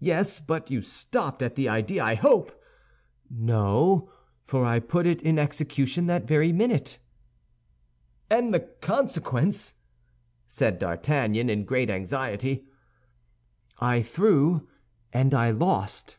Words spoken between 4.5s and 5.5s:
I put it in